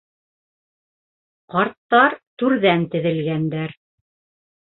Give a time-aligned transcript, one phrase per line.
[1.55, 3.77] Ҡарттар түрҙән теҙелгәндәр.